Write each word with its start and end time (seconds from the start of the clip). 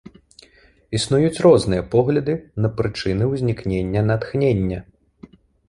Існуюць 0.99 1.43
розныя 1.47 1.83
погляды 1.93 2.33
на 2.67 2.73
прычыны 2.81 3.29
ўзнікнення 3.35 4.01
натхнення. 4.11 4.79